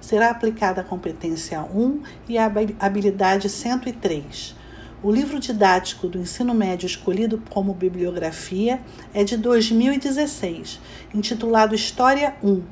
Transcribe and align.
Será 0.00 0.30
aplicada 0.30 0.80
a 0.80 0.84
competência 0.84 1.62
1 1.62 2.02
e 2.28 2.36
a 2.36 2.50
habilidade 2.80 3.48
103 3.48 4.58
o 5.02 5.10
livro 5.10 5.40
didático 5.40 6.08
do 6.08 6.18
ensino 6.18 6.52
médio 6.52 6.86
escolhido 6.86 7.42
como 7.48 7.72
bibliografia 7.72 8.80
é 9.14 9.24
de 9.24 9.36
2016, 9.38 10.78
intitulado 11.14 11.74
História 11.74 12.36
1, 12.42 12.62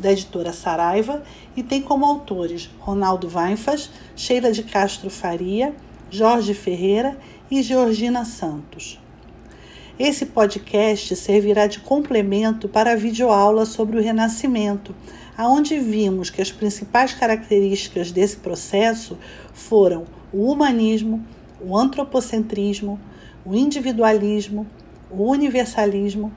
da 0.00 0.10
editora 0.10 0.52
Saraiva, 0.52 1.22
e 1.56 1.62
tem 1.62 1.80
como 1.80 2.04
autores 2.04 2.68
Ronaldo 2.80 3.30
Weinfas, 3.32 3.88
Sheila 4.16 4.50
de 4.50 4.64
Castro 4.64 5.08
Faria, 5.08 5.74
Jorge 6.10 6.54
Ferreira 6.54 7.16
e 7.48 7.62
Georgina 7.62 8.24
Santos. 8.24 9.00
Esse 9.96 10.26
podcast 10.26 11.14
servirá 11.14 11.68
de 11.68 11.78
complemento 11.78 12.68
para 12.68 12.92
a 12.92 12.96
videoaula 12.96 13.64
sobre 13.64 13.96
o 13.96 14.02
Renascimento, 14.02 14.94
aonde 15.38 15.78
vimos 15.78 16.30
que 16.30 16.42
as 16.42 16.50
principais 16.50 17.14
características 17.14 18.10
desse 18.10 18.36
processo 18.36 19.16
foram 19.54 20.04
o 20.32 20.50
humanismo, 20.50 21.24
o 21.60 21.76
antropocentrismo, 21.76 23.00
o 23.44 23.54
individualismo, 23.54 24.66
o 25.10 25.24
universalismo, 25.30 26.32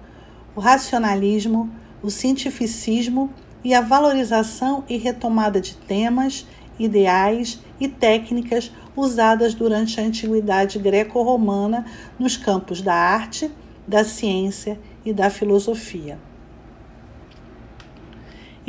o 0.55 0.59
racionalismo, 0.59 1.69
o 2.01 2.09
cientificismo 2.09 3.33
e 3.63 3.73
a 3.73 3.81
valorização 3.81 4.83
e 4.87 4.97
retomada 4.97 5.59
de 5.59 5.75
temas, 5.75 6.45
ideais 6.77 7.59
e 7.79 7.87
técnicas 7.87 8.71
usadas 8.95 9.53
durante 9.53 9.99
a 9.99 10.03
antiguidade 10.03 10.79
greco-romana 10.79 11.85
nos 12.17 12.37
campos 12.37 12.81
da 12.81 12.93
arte, 12.93 13.51
da 13.87 14.03
ciência 14.03 14.79
e 15.03 15.11
da 15.11 15.29
filosofia. 15.29 16.28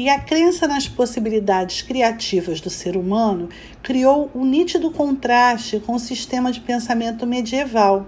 E 0.01 0.09
a 0.09 0.19
crença 0.19 0.67
nas 0.67 0.89
possibilidades 0.89 1.83
criativas 1.83 2.59
do 2.59 2.71
ser 2.71 2.97
humano 2.97 3.51
criou 3.83 4.31
um 4.35 4.47
nítido 4.47 4.91
contraste 4.91 5.79
com 5.79 5.95
o 5.95 5.99
sistema 5.99 6.51
de 6.51 6.59
pensamento 6.59 7.27
medieval, 7.27 8.07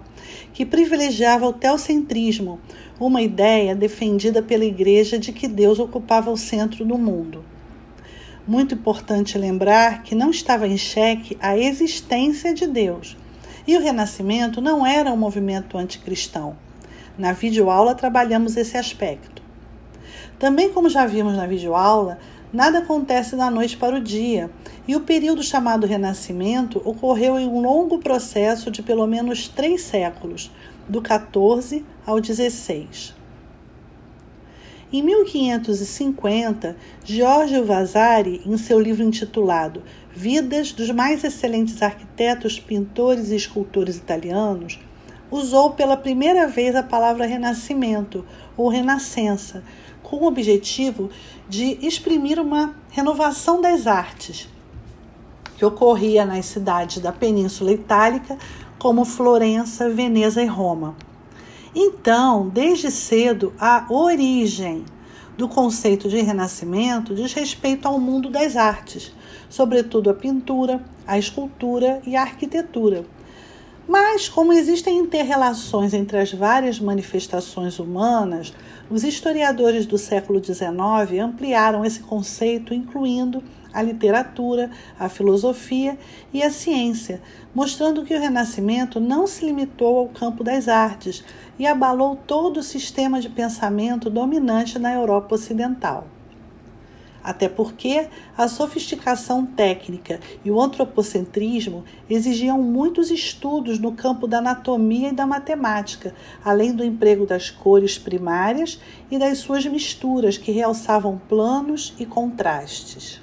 que 0.55 0.65
privilegiava 0.65 1.47
o 1.47 1.53
teocentrismo, 1.53 2.59
uma 2.99 3.21
ideia 3.21 3.77
defendida 3.77 4.41
pela 4.41 4.65
Igreja 4.65 5.19
de 5.19 5.35
que 5.35 5.47
Deus 5.47 5.79
ocupava 5.79 6.31
o 6.31 6.37
centro 6.39 6.83
do 6.83 6.97
mundo. 6.97 7.45
Muito 8.49 8.75
importante 8.75 9.37
lembrar 9.37 10.03
que 10.03 10.15
não 10.15 10.31
estava 10.31 10.67
em 10.67 10.79
xeque 10.79 11.37
a 11.43 11.59
existência 11.59 12.55
de 12.55 12.67
Deus. 12.67 13.19
E 13.67 13.77
o 13.77 13.83
Renascimento 13.83 14.63
não 14.63 14.87
era 14.87 15.13
um 15.13 15.17
movimento 15.19 15.77
anticristão. 15.77 16.57
Na 17.19 17.33
videoaula 17.35 17.95
trabalhamos 17.95 18.57
esse 18.57 18.79
aspecto. 18.79 19.42
Também, 20.43 20.71
como 20.71 20.91
já 20.91 21.07
vimos 21.07 21.37
na 21.37 21.47
videoaula, 21.47 22.19
nada 22.53 22.81
acontece 22.81 23.37
da 23.37 23.49
noite 23.49 23.77
para 23.77 23.95
o 23.95 24.01
dia, 24.01 24.51
e 24.89 24.97
o 24.97 25.03
período 25.03 25.41
chamado 25.41 25.87
Renascimento 25.87 26.83
ocorreu 26.85 27.39
em 27.39 27.47
um 27.47 27.61
longo 27.61 28.01
processo 28.01 28.69
de 28.69 28.83
pelo 28.83 29.07
menos 29.07 29.47
três 29.47 29.83
séculos, 29.83 30.51
do 30.89 31.01
14 31.01 31.85
ao 32.05 32.21
16. 32.21 33.15
Em 34.93 35.01
1550, 35.01 36.77
Giorgio 37.05 37.65
Vasari, 37.65 38.43
em 38.45 38.57
seu 38.57 38.81
livro 38.81 39.05
intitulado 39.05 39.85
Vidas 40.13 40.73
dos 40.73 40.91
mais 40.91 41.23
excelentes 41.23 41.81
arquitetos, 41.81 42.59
pintores 42.59 43.31
e 43.31 43.37
escultores 43.37 43.97
italianos, 43.97 44.81
usou 45.31 45.71
pela 45.71 45.97
primeira 45.97 46.49
vez 46.49 46.75
a 46.75 46.83
palavra 46.83 47.27
renascimento 47.27 48.25
ou 48.57 48.69
renascença 48.69 49.63
com 50.13 50.27
o 50.27 50.27
objetivo 50.27 51.09
de 51.49 51.79
exprimir 51.81 52.39
uma 52.39 52.75
renovação 52.91 53.63
das 53.63 53.87
artes, 53.87 54.47
que 55.57 55.65
ocorria 55.65 56.27
nas 56.27 56.45
cidades 56.45 56.99
da 56.99 57.11
Península 57.11 57.73
Itálica, 57.73 58.37
como 58.79 59.07
Florença, 59.07 59.89
Veneza 59.89 60.43
e 60.43 60.47
Roma. 60.47 60.95
Então, 61.75 62.51
desde 62.51 62.91
cedo, 62.91 63.55
a 63.59 63.87
origem 63.89 64.85
do 65.39 65.49
conceito 65.49 66.11
de 66.11 66.21
renascimento 66.21 67.15
diz 67.15 67.33
respeito 67.33 67.89
ao 67.89 67.99
mundo 67.99 68.29
das 68.29 68.55
artes, 68.55 69.15
sobretudo 69.49 70.11
a 70.11 70.15
pintura, 70.15 70.85
a 71.07 71.19
escultura 71.19 72.03
e 72.07 72.17
a 72.17 72.21
arquitetura 72.21 73.07
mas, 73.93 74.27
como 74.27 74.55
existem 74.55 74.99
interrelações 74.99 75.93
entre 75.93 76.17
as 76.17 76.33
várias 76.33 76.81
manifestações 76.81 77.79
humanas, 77.79 78.51
os 78.89 79.05
historiadores 79.05 79.85
do 79.85 79.99
século 79.99 80.43
XIX 80.43 81.21
ampliaram 81.23 81.85
esse 81.85 82.01
conceito, 82.01 82.73
incluindo 82.73 83.45
a 83.71 83.83
literatura, 83.83 84.71
a 84.99 85.11
filosofia 85.11 85.99
e 86.33 86.43
a 86.43 86.51
ciência, 86.51 87.21
mostrando 87.55 88.03
que 88.03 88.17
o 88.17 88.19
Renascimento 88.19 88.99
não 88.99 89.27
se 89.27 89.45
limitou 89.45 89.99
ao 89.99 90.09
campo 90.09 90.43
das 90.43 90.69
artes 90.69 91.23
e 91.59 91.67
abalou 91.67 92.17
todo 92.17 92.61
o 92.61 92.63
sistema 92.63 93.21
de 93.21 93.29
pensamento 93.29 94.09
dominante 94.09 94.79
na 94.79 94.95
Europa 94.95 95.35
Ocidental 95.35 96.07
até 97.23 97.49
porque 97.49 98.09
a 98.37 98.49
sofisticação 98.49 99.47
técnica 99.47 100.21
e 100.45 100.51
o 100.51 100.61
antropocentrismo 100.61 101.85
exigiam 102.09 102.61
muitos 102.61 103.11
estudos 103.11 103.79
no 103.79 103.93
campo 103.93 104.27
da 104.27 104.39
anatomia 104.39 105.11
e 105.11 105.15
da 105.15 105.27
matemática, 105.27 106.15
além 106.45 106.75
do 106.75 106.85
emprego 106.85 107.25
das 107.27 107.51
cores 107.51 107.99
primárias 107.99 108.81
e 109.11 109.19
das 109.19 109.39
suas 109.39 109.65
misturas 109.67 110.37
que 110.37 110.53
realçavam 110.53 111.21
planos 111.29 111.95
e 111.99 112.07
contrastes. 112.07 113.21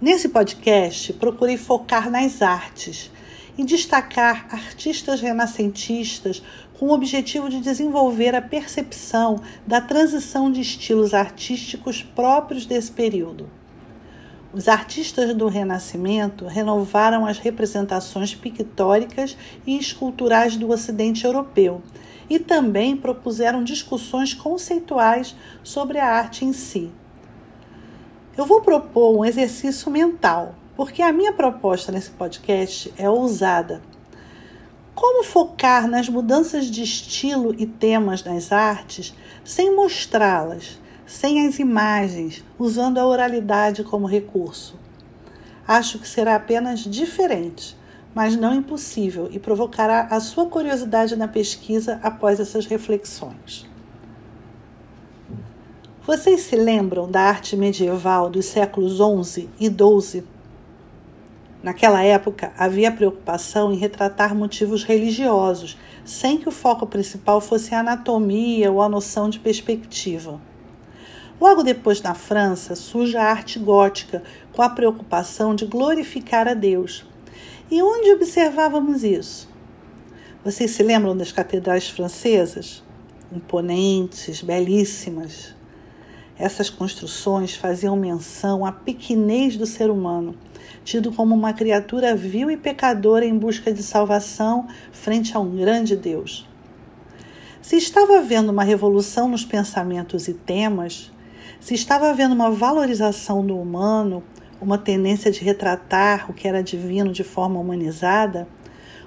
Nesse 0.00 0.28
podcast, 0.28 1.12
procurei 1.14 1.56
focar 1.56 2.10
nas 2.10 2.42
artes 2.42 3.10
e 3.56 3.64
destacar 3.64 4.46
artistas 4.50 5.20
renascentistas 5.20 6.42
com 6.78 6.86
o 6.86 6.92
objetivo 6.92 7.48
de 7.48 7.60
desenvolver 7.60 8.34
a 8.34 8.42
percepção 8.42 9.40
da 9.66 9.80
transição 9.80 10.50
de 10.50 10.60
estilos 10.60 11.14
artísticos 11.14 12.02
próprios 12.02 12.66
desse 12.66 12.92
período. 12.92 13.48
Os 14.52 14.68
artistas 14.68 15.34
do 15.34 15.48
Renascimento 15.48 16.46
renovaram 16.46 17.26
as 17.26 17.38
representações 17.38 18.34
pictóricas 18.34 19.36
e 19.66 19.76
esculturais 19.76 20.56
do 20.56 20.70
Ocidente 20.70 21.24
europeu 21.24 21.82
e 22.28 22.38
também 22.38 22.96
propuseram 22.96 23.62
discussões 23.62 24.32
conceituais 24.34 25.36
sobre 25.62 25.98
a 25.98 26.06
arte 26.06 26.44
em 26.44 26.52
si. 26.52 26.90
Eu 28.36 28.44
vou 28.46 28.60
propor 28.60 29.18
um 29.18 29.24
exercício 29.24 29.90
mental, 29.90 30.54
porque 30.76 31.02
a 31.02 31.12
minha 31.12 31.32
proposta 31.32 31.90
nesse 31.90 32.10
podcast 32.10 32.92
é 32.96 33.08
ousada 33.08 33.80
como 34.96 35.22
focar 35.22 35.86
nas 35.86 36.08
mudanças 36.08 36.70
de 36.70 36.82
estilo 36.82 37.54
e 37.58 37.66
temas 37.66 38.24
nas 38.24 38.50
artes 38.50 39.14
sem 39.44 39.76
mostrá-las, 39.76 40.80
sem 41.04 41.46
as 41.46 41.58
imagens, 41.58 42.42
usando 42.58 42.96
a 42.96 43.06
oralidade 43.06 43.84
como 43.84 44.06
recurso? 44.06 44.74
Acho 45.68 45.98
que 45.98 46.08
será 46.08 46.34
apenas 46.36 46.80
diferente, 46.80 47.76
mas 48.14 48.36
não 48.36 48.54
impossível 48.54 49.28
e 49.30 49.38
provocará 49.38 50.08
a 50.10 50.18
sua 50.18 50.46
curiosidade 50.46 51.14
na 51.14 51.28
pesquisa 51.28 52.00
após 52.02 52.40
essas 52.40 52.64
reflexões. 52.64 53.66
Vocês 56.06 56.40
se 56.40 56.56
lembram 56.56 57.10
da 57.10 57.20
arte 57.20 57.54
medieval 57.54 58.30
dos 58.30 58.46
séculos 58.46 58.96
XI 58.96 59.50
e 59.60 59.68
XII 59.68 60.35
Naquela 61.66 62.00
época, 62.00 62.52
havia 62.56 62.92
preocupação 62.92 63.72
em 63.72 63.76
retratar 63.76 64.36
motivos 64.36 64.84
religiosos, 64.84 65.76
sem 66.04 66.38
que 66.38 66.48
o 66.48 66.52
foco 66.52 66.86
principal 66.86 67.40
fosse 67.40 67.74
a 67.74 67.80
anatomia 67.80 68.70
ou 68.70 68.80
a 68.80 68.88
noção 68.88 69.28
de 69.28 69.40
perspectiva. 69.40 70.40
Logo 71.40 71.64
depois, 71.64 72.00
na 72.00 72.14
França, 72.14 72.76
surge 72.76 73.16
a 73.16 73.24
arte 73.24 73.58
gótica, 73.58 74.22
com 74.52 74.62
a 74.62 74.68
preocupação 74.68 75.56
de 75.56 75.66
glorificar 75.66 76.46
a 76.46 76.54
Deus. 76.54 77.04
E 77.68 77.82
onde 77.82 78.12
observávamos 78.12 79.02
isso? 79.02 79.48
Vocês 80.44 80.70
se 80.70 80.84
lembram 80.84 81.16
das 81.16 81.32
catedrais 81.32 81.90
francesas? 81.90 82.80
Imponentes, 83.32 84.40
belíssimas. 84.40 85.52
Essas 86.38 86.68
construções 86.68 87.54
faziam 87.54 87.96
menção 87.96 88.66
à 88.66 88.70
pequenez 88.70 89.56
do 89.56 89.64
ser 89.64 89.90
humano, 89.90 90.34
tido 90.84 91.10
como 91.10 91.34
uma 91.34 91.54
criatura 91.54 92.14
vil 92.14 92.50
e 92.50 92.58
pecadora 92.58 93.24
em 93.24 93.36
busca 93.36 93.72
de 93.72 93.82
salvação 93.82 94.66
frente 94.92 95.34
a 95.34 95.40
um 95.40 95.56
grande 95.56 95.96
Deus. 95.96 96.46
Se 97.62 97.76
estava 97.76 98.18
havendo 98.18 98.52
uma 98.52 98.62
revolução 98.62 99.28
nos 99.28 99.44
pensamentos 99.46 100.28
e 100.28 100.34
temas, 100.34 101.10
se 101.58 101.74
estava 101.74 102.10
havendo 102.10 102.34
uma 102.34 102.50
valorização 102.50 103.44
do 103.44 103.58
humano, 103.58 104.22
uma 104.60 104.76
tendência 104.76 105.32
de 105.32 105.42
retratar 105.42 106.30
o 106.30 106.34
que 106.34 106.46
era 106.46 106.62
divino 106.62 107.12
de 107.12 107.24
forma 107.24 107.58
humanizada, 107.58 108.46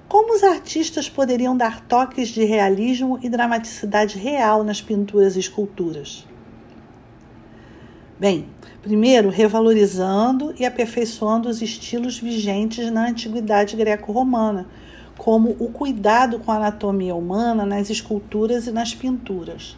como 0.08 0.34
os 0.36 0.44
artistas 0.44 1.08
poderiam 1.08 1.56
dar 1.56 1.82
toques 1.82 2.30
de 2.30 2.44
realismo 2.44 3.20
e 3.22 3.30
dramaticidade 3.30 4.18
real 4.18 4.64
nas 4.64 4.82
pinturas 4.82 5.36
e 5.36 5.40
esculturas? 5.40 6.28
Bem, 8.20 8.48
primeiro 8.82 9.30
revalorizando 9.30 10.54
e 10.60 10.66
aperfeiçoando 10.66 11.48
os 11.48 11.62
estilos 11.62 12.20
vigentes 12.20 12.92
na 12.92 13.08
antiguidade 13.08 13.78
greco-romana, 13.78 14.68
como 15.18 15.56
o 15.58 15.70
cuidado 15.72 16.38
com 16.38 16.52
a 16.52 16.58
anatomia 16.58 17.16
humana 17.16 17.66
nas 17.66 17.90
esculturas 17.90 18.68
e 18.68 18.72
nas 18.72 18.94
pinturas. 18.94 19.78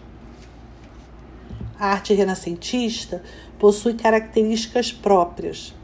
A 1.79 1.89
arte 1.89 2.15
renascentista 2.15 3.21
possui 3.59 3.93
características 3.93 4.91
próprias. 4.91 5.75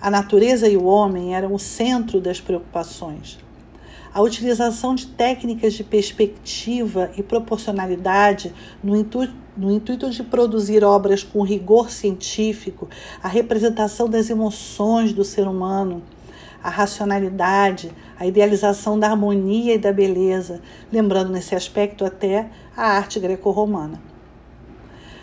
A 0.00 0.08
natureza 0.08 0.68
e 0.68 0.76
o 0.76 0.84
homem 0.84 1.34
eram 1.34 1.52
o 1.52 1.58
centro 1.58 2.20
das 2.20 2.40
preocupações. 2.40 3.43
A 4.14 4.22
utilização 4.22 4.94
de 4.94 5.08
técnicas 5.08 5.74
de 5.74 5.82
perspectiva 5.82 7.10
e 7.16 7.22
proporcionalidade 7.22 8.54
no 8.82 8.96
intuito 8.96 9.44
no 9.56 9.70
intuito 9.70 10.10
de 10.10 10.22
produzir 10.24 10.82
obras 10.82 11.22
com 11.22 11.42
rigor 11.42 11.88
científico, 11.88 12.88
a 13.22 13.28
representação 13.28 14.08
das 14.08 14.28
emoções 14.28 15.12
do 15.12 15.22
ser 15.22 15.46
humano, 15.46 16.02
a 16.60 16.68
racionalidade, 16.68 17.92
a 18.18 18.26
idealização 18.26 18.98
da 18.98 19.10
harmonia 19.10 19.74
e 19.74 19.78
da 19.78 19.92
beleza, 19.92 20.60
lembrando 20.90 21.30
nesse 21.30 21.54
aspecto 21.54 22.04
até 22.04 22.50
a 22.76 22.96
arte 22.96 23.20
greco-romana. 23.20 24.02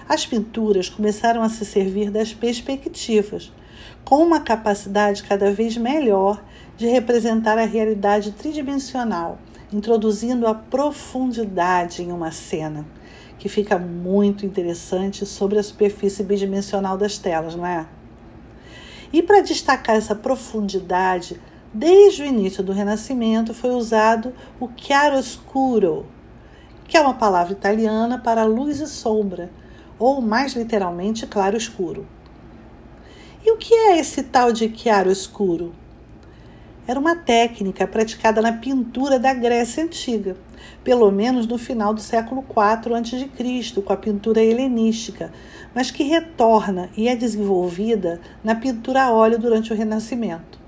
As 0.08 0.26
pinturas 0.26 0.88
começaram 0.88 1.42
a 1.42 1.50
se 1.50 1.66
servir 1.66 2.10
das 2.10 2.34
perspectivas, 2.34 3.52
com 4.06 4.24
uma 4.24 4.40
capacidade 4.40 5.24
cada 5.24 5.52
vez 5.52 5.76
melhor 5.76 6.42
de 6.82 6.88
representar 6.88 7.60
a 7.60 7.66
realidade 7.66 8.32
tridimensional, 8.32 9.38
introduzindo 9.72 10.48
a 10.48 10.56
profundidade 10.56 12.02
em 12.02 12.12
uma 12.12 12.32
cena 12.32 12.88
que 13.38 13.48
fica 13.48 13.78
muito 13.78 14.48
interessante 14.48 15.24
sobre 15.24 15.60
a 15.60 15.64
superfície 15.64 16.24
bidimensional 16.24 16.98
das 16.98 17.20
telas, 17.20 17.56
não 17.56 17.68
é? 17.68 17.86
E 19.14 19.22
para 19.22 19.42
destacar 19.42 19.96
essa 19.96 20.16
profundidade, 20.16 21.40
desde 21.72 22.24
o 22.24 22.26
início 22.26 22.64
do 22.64 22.72
Renascimento 22.72 23.54
foi 23.54 23.70
usado 23.70 24.34
o 24.60 24.68
chiaroscuro, 24.76 26.08
que 26.88 26.98
é 26.98 27.02
uma 27.02 27.14
palavra 27.14 27.54
italiana 27.54 28.18
para 28.18 28.44
luz 28.44 28.80
e 28.80 28.88
sombra, 28.88 29.52
ou 30.00 30.20
mais 30.20 30.54
literalmente 30.54 31.28
claro 31.28 31.56
escuro. 31.56 32.08
E 33.46 33.52
o 33.52 33.58
que 33.58 33.72
é 33.72 34.00
esse 34.00 34.24
tal 34.24 34.52
de 34.52 34.68
chiaroscuro? 34.76 35.80
Era 36.88 37.00
uma 37.00 37.16
técnica 37.16 37.88
praticada 37.88 38.42
na 38.42 38.54
pintura 38.54 39.20
da 39.20 39.34
Grécia 39.34 39.84
Antiga 39.84 40.36
pelo 40.84 41.12
menos 41.12 41.46
no 41.48 41.58
final 41.58 41.94
do 41.94 42.02
século 42.02 42.44
IV 42.50 42.96
a.C., 42.96 43.82
com 43.82 43.94
a 43.94 43.98
pintura 43.98 44.42
helenística, 44.42 45.32
mas 45.74 45.92
que 45.92 46.04
retorna 46.04 46.90
e 46.98 47.08
é 47.08 47.16
desenvolvida 47.16 48.20
na 48.44 48.56
pintura 48.56 49.04
a 49.04 49.12
óleo 49.12 49.40
durante 49.40 49.72
o 49.72 49.76
Renascimento. 49.76 50.60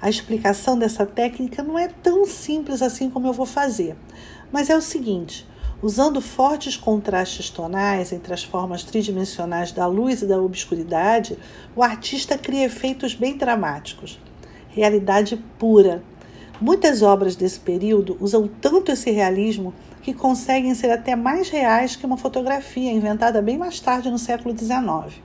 A 0.00 0.10
explicação 0.10 0.76
dessa 0.76 1.06
técnica 1.06 1.62
não 1.62 1.78
é 1.78 1.88
tão 1.88 2.26
simples 2.26 2.82
assim 2.82 3.08
como 3.08 3.28
eu 3.28 3.32
vou 3.32 3.46
fazer, 3.46 3.96
mas 4.50 4.68
é 4.68 4.76
o 4.76 4.82
seguinte: 4.82 5.46
usando 5.80 6.20
fortes 6.20 6.76
contrastes 6.76 7.48
tonais 7.50 8.12
entre 8.12 8.34
as 8.34 8.42
formas 8.42 8.82
tridimensionais 8.82 9.70
da 9.70 9.86
luz 9.86 10.22
e 10.22 10.26
da 10.26 10.40
obscuridade, 10.40 11.38
o 11.76 11.82
artista 11.84 12.36
cria 12.36 12.64
efeitos 12.64 13.14
bem 13.14 13.36
dramáticos. 13.36 14.18
Realidade 14.74 15.36
pura, 15.58 16.02
Muitas 16.62 17.02
obras 17.02 17.34
desse 17.34 17.58
período 17.58 18.16
usam 18.20 18.48
tanto 18.60 18.92
esse 18.92 19.10
realismo 19.10 19.74
que 20.00 20.14
conseguem 20.14 20.72
ser 20.76 20.92
até 20.92 21.16
mais 21.16 21.50
reais 21.50 21.96
que 21.96 22.06
uma 22.06 22.16
fotografia 22.16 22.92
inventada 22.92 23.42
bem 23.42 23.58
mais 23.58 23.80
tarde 23.80 24.08
no 24.08 24.16
século 24.16 24.56
XIX. 24.56 25.20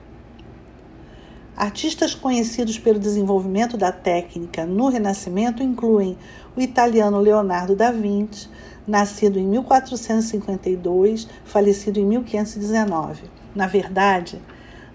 Artistas 1.56 2.12
conhecidos 2.12 2.76
pelo 2.76 2.98
desenvolvimento 2.98 3.76
da 3.76 3.92
técnica 3.92 4.66
no 4.66 4.88
Renascimento 4.88 5.62
incluem 5.62 6.18
o 6.56 6.60
italiano 6.60 7.20
Leonardo 7.20 7.76
da 7.76 7.92
Vinci, 7.92 8.48
nascido 8.84 9.38
em 9.38 9.46
1452, 9.46 11.28
falecido 11.44 12.00
em 12.00 12.04
1519. 12.04 13.30
Na 13.54 13.68
verdade, 13.68 14.42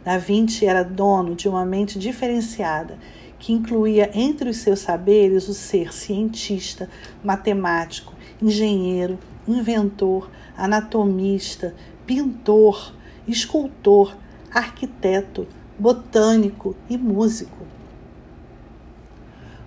da 0.03 0.17
Vinci 0.17 0.65
era 0.65 0.83
dono 0.83 1.35
de 1.35 1.47
uma 1.47 1.65
mente 1.65 1.97
diferenciada 1.97 2.97
que 3.43 3.51
incluía 3.51 4.09
entre 4.13 4.49
os 4.49 4.55
seus 4.55 4.79
saberes 4.79 5.49
o 5.49 5.53
ser 5.53 5.93
cientista, 5.93 6.89
matemático, 7.21 8.13
engenheiro, 8.41 9.19
inventor, 9.45 10.31
anatomista, 10.55 11.75
pintor, 12.05 12.93
escultor, 13.27 14.15
arquiteto, 14.49 15.45
botânico 15.77 16.73
e 16.89 16.97
músico. 16.97 17.67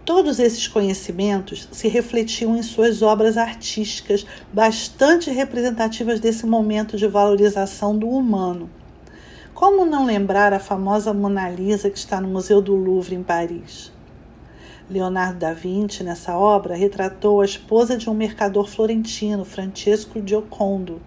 Todos 0.07 0.39
esses 0.39 0.67
conhecimentos 0.67 1.69
se 1.71 1.87
refletiam 1.87 2.57
em 2.57 2.63
suas 2.63 3.03
obras 3.03 3.37
artísticas, 3.37 4.25
bastante 4.51 5.31
representativas 5.31 6.19
desse 6.19 6.47
momento 6.47 6.97
de 6.97 7.07
valorização 7.07 7.95
do 7.95 8.09
humano. 8.09 8.71
Como 9.57 9.87
não 9.87 10.05
lembrar 10.05 10.53
a 10.53 10.61
famosa 10.61 11.15
Mona 11.15 11.49
Lisa 11.49 11.89
que 11.89 11.97
está 11.97 12.21
no 12.21 12.29
Museu 12.29 12.61
do 12.61 12.75
Louvre, 12.75 13.15
em 13.15 13.23
Paris? 13.23 13.91
Leonardo 14.91 15.39
da 15.39 15.55
Vinci, 15.55 16.05
nessa 16.05 16.37
obra, 16.37 16.77
retratou 16.77 17.41
a 17.41 17.45
esposa 17.47 17.97
de 17.97 18.11
um 18.11 18.13
mercador 18.13 18.69
florentino, 18.69 19.47
Francesco 19.47 20.21
Giocondo, 20.23 21.01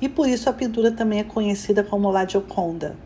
e 0.00 0.08
por 0.08 0.28
isso 0.28 0.50
a 0.50 0.52
pintura 0.52 0.90
também 0.90 1.20
é 1.20 1.24
conhecida 1.24 1.84
como 1.84 2.10
La 2.10 2.26
Gioconda. 2.26 2.96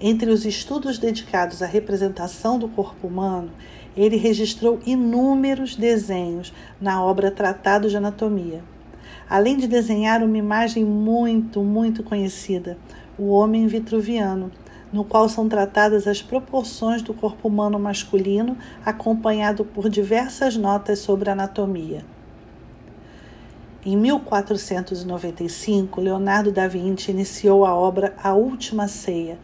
Entre 0.00 0.30
os 0.30 0.46
estudos 0.46 0.96
dedicados 0.96 1.60
à 1.60 1.66
representação 1.66 2.58
do 2.58 2.68
corpo 2.68 3.06
humano, 3.06 3.50
ele 3.94 4.16
registrou 4.16 4.80
inúmeros 4.86 5.76
desenhos 5.76 6.54
na 6.80 7.04
obra 7.04 7.30
Tratado 7.30 7.90
de 7.90 7.98
Anatomia. 7.98 8.64
Além 9.28 9.58
de 9.58 9.66
desenhar 9.68 10.22
uma 10.22 10.38
imagem 10.38 10.86
muito, 10.86 11.62
muito 11.62 12.02
conhecida, 12.02 12.78
o 13.18 13.28
homem 13.28 13.66
vitruviano, 13.66 14.50
no 14.92 15.04
qual 15.04 15.28
são 15.28 15.48
tratadas 15.48 16.06
as 16.06 16.20
proporções 16.20 17.02
do 17.02 17.14
corpo 17.14 17.48
humano 17.48 17.78
masculino, 17.78 18.56
acompanhado 18.84 19.64
por 19.64 19.88
diversas 19.88 20.56
notas 20.56 20.98
sobre 20.98 21.30
anatomia. 21.30 22.04
Em 23.84 23.96
1495, 23.96 26.00
Leonardo 26.00 26.52
da 26.52 26.68
Vinci 26.68 27.10
iniciou 27.10 27.64
a 27.64 27.74
obra 27.74 28.14
A 28.22 28.32
Última 28.32 28.86
Ceia, 28.86 29.38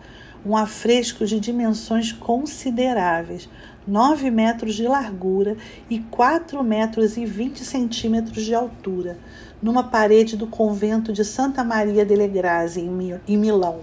um 0.47 0.57
afresco 0.57 1.27
de 1.27 1.41
dimensões 1.41 2.13
consideráveis, 2.13 3.49
9 3.87 4.31
metros 4.31 4.75
de 4.75 4.87
largura 4.87 5.57
e 5.91 5.99
4 5.99 6.63
metros 6.63 7.17
e 7.17 7.25
20 7.25 7.65
centímetros 7.65 8.45
de 8.45 8.55
altura, 8.55 9.19
numa 9.61 9.83
parede 9.83 10.37
do 10.37 10.47
convento 10.47 11.13
de 11.13 11.25
Santa 11.25 11.65
Maria 11.65 12.05
delle 12.05 12.29
Grazie, 12.29 12.89
em 13.27 13.37
Milão. 13.37 13.81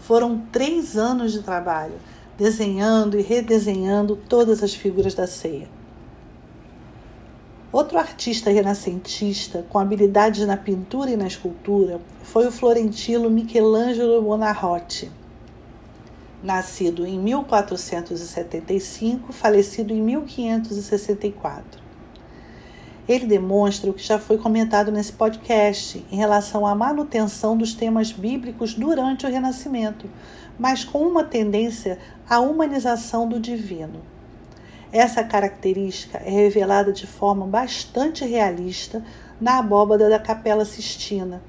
Foram 0.00 0.42
três 0.50 0.96
anos 0.96 1.32
de 1.32 1.42
trabalho, 1.42 1.94
desenhando 2.36 3.16
e 3.18 3.22
redesenhando 3.22 4.16
todas 4.16 4.60
as 4.62 4.74
figuras 4.74 5.14
da 5.14 5.26
ceia. 5.26 5.68
Outro 7.70 7.98
artista 7.98 8.50
renascentista 8.50 9.64
com 9.68 9.78
habilidades 9.78 10.46
na 10.46 10.56
pintura 10.56 11.10
e 11.10 11.16
na 11.16 11.26
escultura 11.26 12.00
foi 12.22 12.46
o 12.46 12.52
florentino 12.52 13.28
Michelangelo 13.28 14.22
Buonarroti, 14.22 15.12
nascido 16.42 17.06
em 17.06 17.18
1475, 17.18 19.30
falecido 19.32 19.92
em 19.92 20.00
1564 20.00 21.87
ele 23.08 23.26
demonstra 23.26 23.90
o 23.90 23.94
que 23.94 24.02
já 24.02 24.18
foi 24.18 24.36
comentado 24.36 24.92
nesse 24.92 25.12
podcast 25.12 26.04
em 26.12 26.16
relação 26.16 26.66
à 26.66 26.74
manutenção 26.74 27.56
dos 27.56 27.72
temas 27.72 28.12
bíblicos 28.12 28.74
durante 28.74 29.24
o 29.24 29.30
Renascimento, 29.30 30.10
mas 30.58 30.84
com 30.84 31.06
uma 31.06 31.24
tendência 31.24 31.98
à 32.28 32.38
humanização 32.38 33.26
do 33.26 33.40
divino. 33.40 34.02
Essa 34.92 35.24
característica 35.24 36.18
é 36.18 36.30
revelada 36.30 36.92
de 36.92 37.06
forma 37.06 37.46
bastante 37.46 38.26
realista 38.26 39.02
na 39.40 39.58
abóbada 39.58 40.10
da 40.10 40.18
Capela 40.18 40.66
Sistina. 40.66 41.40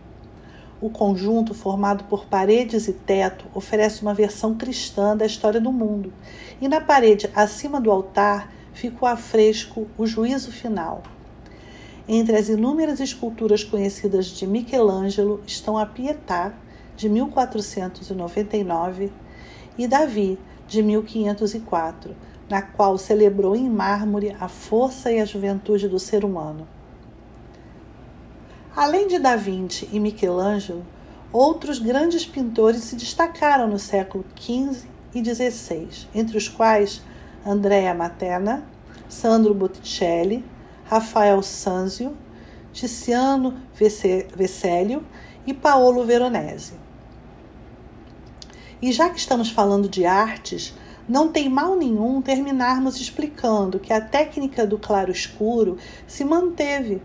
O 0.80 0.90
conjunto, 0.90 1.54
formado 1.54 2.06
por 2.06 2.26
paredes 2.26 2.88
e 2.88 2.94
teto, 2.94 3.46
oferece 3.54 4.02
uma 4.02 4.14
versão 4.14 4.56
cristã 4.56 5.16
da 5.16 5.26
história 5.26 5.60
do 5.60 5.74
mundo, 5.74 6.14
e 6.62 6.70
na 6.70 6.80
parede 6.80 7.30
acima 7.36 7.82
do 7.82 7.92
altar 7.92 8.50
fica 8.72 9.04
o 9.04 9.08
afresco 9.08 9.88
O 9.98 10.08
Juízo 10.08 10.54
Final. 10.54 11.04
Entre 12.12 12.36
as 12.36 12.50
inúmeras 12.50 13.00
esculturas 13.00 13.64
conhecidas 13.64 14.26
de 14.26 14.48
Michelangelo 14.48 15.44
estão 15.46 15.78
a 15.78 15.86
Pietà, 15.86 16.56
de 16.98 17.08
1499, 17.08 19.12
e 19.78 19.88
Davi, 19.88 20.40
de 20.68 20.82
1504, 20.82 22.16
na 22.50 22.64
qual 22.64 22.98
celebrou 22.98 23.56
em 23.56 23.70
mármore 23.70 24.36
a 24.40 24.48
força 24.48 25.12
e 25.12 25.20
a 25.20 25.26
juventude 25.26 25.88
do 25.88 26.00
ser 26.00 26.26
humano. 26.26 26.68
Além 28.76 29.08
de 29.08 29.20
Da 29.20 29.36
Vinci 29.36 29.88
e 29.92 30.00
Michelangelo, 30.00 30.84
outros 31.32 31.78
grandes 31.78 32.26
pintores 32.26 32.86
se 32.86 32.96
destacaram 32.96 33.68
no 33.68 33.78
século 33.78 34.26
XV 34.36 34.88
e 35.14 35.24
XVI, 35.24 36.08
entre 36.16 36.40
os 36.40 36.50
quais 36.50 37.04
Andrea 37.46 37.94
Materna, 37.94 38.64
Sandro 39.08 39.54
Botticelli, 39.54 40.44
Rafael 40.90 41.44
Sanzio, 41.44 42.18
Tiziano 42.74 43.62
Vecellio 44.36 45.06
e 45.46 45.54
Paolo 45.54 46.04
Veronese. 46.04 46.74
E 48.82 48.92
já 48.92 49.08
que 49.08 49.20
estamos 49.20 49.52
falando 49.52 49.88
de 49.88 50.08
artes, 50.08 50.74
não 51.08 51.32
tem 51.32 51.48
mal 51.48 51.76
nenhum 51.76 52.24
terminarmos 52.24 53.00
explicando 53.00 53.80
que 53.80 53.94
a 53.94 54.02
técnica 54.02 54.66
do 54.66 54.80
claro-escuro 54.80 55.78
se 56.08 56.26
manteve 56.26 57.04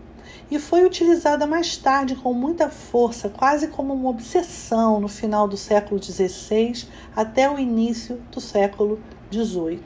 e 0.49 0.57
foi 0.57 0.83
utilizada 0.83 1.45
mais 1.45 1.77
tarde 1.77 2.15
com 2.15 2.33
muita 2.33 2.69
força, 2.69 3.29
quase 3.29 3.67
como 3.67 3.93
uma 3.93 4.09
obsessão 4.09 4.99
no 4.99 5.07
final 5.07 5.47
do 5.47 5.57
século 5.57 6.01
XVI 6.01 6.87
até 7.15 7.47
o 7.47 7.59
início 7.59 8.19
do 8.31 8.41
século 8.41 8.99
XVIII, 9.31 9.79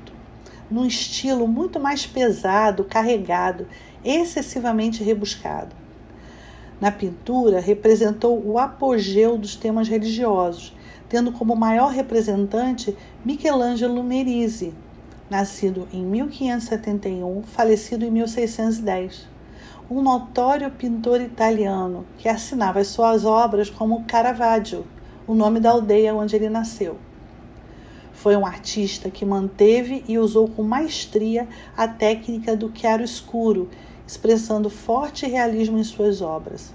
num 0.71 0.85
estilo 0.85 1.45
muito 1.45 1.81
mais 1.81 2.05
pesado, 2.05 2.85
carregado 2.85 3.67
excessivamente 4.03 5.03
rebuscado. 5.03 5.75
Na 6.79 6.91
pintura, 6.91 7.59
representou 7.59 8.41
o 8.45 8.57
apogeu 8.57 9.37
dos 9.37 9.55
temas 9.55 9.87
religiosos, 9.87 10.73
tendo 11.09 11.31
como 11.31 11.55
maior 11.55 11.91
representante 11.91 12.95
Michelangelo 13.25 14.01
Merisi, 14.03 14.73
nascido 15.29 15.87
em 15.91 16.03
1571, 16.03 17.43
falecido 17.43 18.05
em 18.05 18.11
1610. 18.11 19.27
Um 19.91 20.01
notório 20.01 20.69
pintor 20.71 21.19
italiano 21.19 22.05
que 22.17 22.29
assinava 22.29 22.79
as 22.79 22.87
suas 22.87 23.25
obras 23.25 23.69
como 23.69 24.05
Caravaggio, 24.05 24.85
o 25.27 25.33
nome 25.33 25.59
da 25.59 25.71
aldeia 25.71 26.15
onde 26.15 26.35
ele 26.35 26.49
nasceu. 26.49 26.97
Foi 28.13 28.35
um 28.35 28.45
artista 28.45 29.09
que 29.09 29.25
manteve 29.25 30.03
e 30.07 30.17
usou 30.17 30.47
com 30.47 30.61
maestria 30.61 31.47
a 31.75 31.87
técnica 31.87 32.55
do 32.55 32.71
chiaro 32.73 33.03
escuro 33.03 33.69
expressando 34.09 34.71
forte 34.71 35.27
realismo 35.27 35.77
em 35.77 35.83
suas 35.83 36.19
obras. 36.19 36.73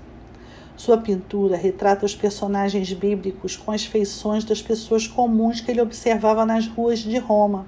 Sua 0.76 0.96
pintura 0.96 1.56
retrata 1.56 2.06
os 2.06 2.14
personagens 2.14 2.92
bíblicos 2.92 3.56
com 3.56 3.72
as 3.72 3.84
feições 3.84 4.44
das 4.44 4.62
pessoas 4.62 5.08
comuns 5.08 5.60
que 5.60 5.68
ele 5.68 5.80
observava 5.80 6.46
nas 6.46 6.68
ruas 6.68 7.00
de 7.00 7.18
Roma. 7.18 7.66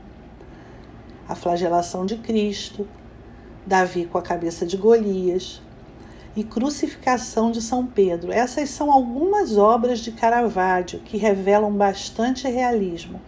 A 1.28 1.35
flagelação 1.35 2.06
de 2.06 2.16
Cristo, 2.16 2.87
Davi 3.66 4.04
com 4.06 4.16
a 4.16 4.23
cabeça 4.23 4.64
de 4.64 4.76
Golias 4.76 5.61
e 6.37 6.44
crucificação 6.44 7.50
de 7.50 7.61
São 7.61 7.85
Pedro. 7.85 8.30
Essas 8.30 8.70
são 8.70 8.92
algumas 8.92 9.58
obras 9.58 9.99
de 9.99 10.12
Caravaggio 10.12 11.00
que 11.00 11.16
revelam 11.16 11.73
bastante 11.73 12.46
realismo. 12.46 13.20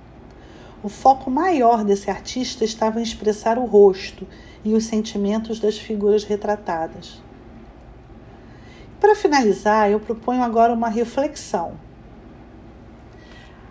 O 0.84 0.88
foco 0.88 1.32
maior 1.32 1.82
desse 1.82 2.08
artista 2.08 2.64
estava 2.64 3.00
em 3.00 3.02
expressar 3.02 3.58
o 3.58 3.64
rosto 3.64 4.24
e 4.68 4.74
os 4.74 4.84
sentimentos 4.84 5.58
das 5.58 5.78
figuras 5.78 6.24
retratadas. 6.24 7.22
Para 9.00 9.14
finalizar, 9.14 9.90
eu 9.90 9.98
proponho 9.98 10.42
agora 10.42 10.74
uma 10.74 10.88
reflexão. 10.88 11.78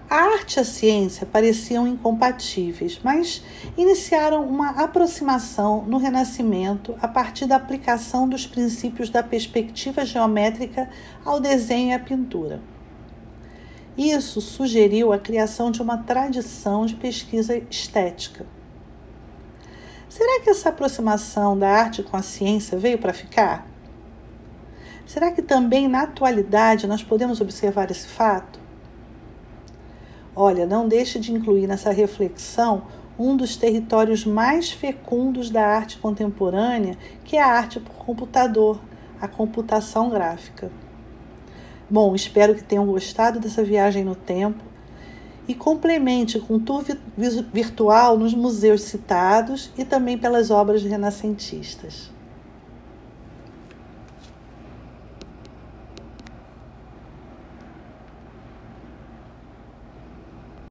A 0.09 0.15
arte 0.15 0.55
e 0.55 0.59
a 0.61 0.63
ciência 0.63 1.27
pareciam 1.27 1.85
incompatíveis, 1.85 2.99
mas 3.03 3.43
iniciaram 3.77 4.47
uma 4.47 4.69
aproximação 4.69 5.83
no 5.85 5.97
Renascimento 5.97 6.95
a 7.01 7.07
partir 7.07 7.45
da 7.45 7.57
aplicação 7.57 8.27
dos 8.27 8.47
princípios 8.47 9.09
da 9.09 9.21
perspectiva 9.21 10.05
geométrica 10.05 10.89
ao 11.23 11.39
desenho 11.41 11.89
e 11.89 11.93
à 11.93 11.99
pintura. 11.99 12.61
Isso 13.97 14.39
sugeriu 14.39 15.11
a 15.11 15.19
criação 15.19 15.69
de 15.69 15.81
uma 15.81 15.97
tradição 15.97 16.85
de 16.85 16.95
pesquisa 16.95 17.61
estética 17.69 18.45
Será 20.09 20.41
que 20.41 20.49
essa 20.49 20.69
aproximação 20.69 21.57
da 21.57 21.69
arte 21.69 22.01
com 22.01 22.15
a 22.15 22.21
ciência 22.21 22.77
veio 22.77 22.97
para 22.97 23.13
ficar? 23.13 23.67
Será 25.05 25.31
que 25.31 25.41
também 25.41 25.87
na 25.87 26.03
atualidade 26.03 26.87
nós 26.87 27.03
podemos 27.03 27.41
observar 27.41 27.91
esse 27.91 28.07
fato? 28.07 28.59
Olha, 30.35 30.65
não 30.65 30.87
deixe 30.87 31.19
de 31.19 31.33
incluir 31.33 31.67
nessa 31.67 31.91
reflexão 31.91 32.83
um 33.19 33.35
dos 33.35 33.57
territórios 33.57 34.25
mais 34.25 34.71
fecundos 34.71 35.49
da 35.49 35.65
arte 35.65 35.97
contemporânea, 35.97 36.97
que 37.25 37.35
é 37.35 37.41
a 37.41 37.47
arte 37.47 37.79
por 37.79 37.95
computador, 37.95 38.79
a 39.19 39.27
computação 39.27 40.09
gráfica. 40.09 40.71
Bom, 41.89 42.13
espero 42.15 42.53
que 42.53 42.63
tenham 42.63 42.85
gostado 42.85 43.39
dessa 43.39 43.63
viagem 43.63 44.03
no 44.03 44.15
tempo 44.15 44.63
e 45.47 45.55
complemente 45.55 46.39
com 46.39 46.59
tour 46.59 46.83
virtual 47.53 48.17
nos 48.17 48.33
museus 48.33 48.81
citados 48.81 49.71
e 49.77 49.85
também 49.85 50.17
pelas 50.17 50.51
obras 50.51 50.83
renascentistas. 50.83 52.16